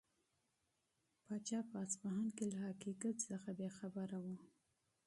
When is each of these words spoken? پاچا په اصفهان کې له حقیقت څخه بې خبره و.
پاچا 1.25 1.59
په 1.69 1.75
اصفهان 1.85 2.27
کې 2.37 2.45
له 2.53 2.59
حقیقت 2.67 3.15
څخه 3.29 3.49
بې 3.57 3.69
خبره 3.77 4.17
و. 4.23 4.25